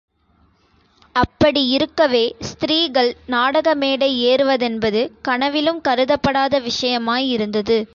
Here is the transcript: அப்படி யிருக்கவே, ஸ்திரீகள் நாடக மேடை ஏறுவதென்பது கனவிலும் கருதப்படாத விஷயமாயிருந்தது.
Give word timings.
அப்படி 1.15 1.77
யிருக்கவே, 1.77 2.23
ஸ்திரீகள் 2.41 3.15
நாடக 3.25 3.75
மேடை 3.75 4.33
ஏறுவதென்பது 4.33 5.11
கனவிலும் 5.21 5.81
கருதப்படாத 5.87 6.61
விஷயமாயிருந்தது. 6.61 7.79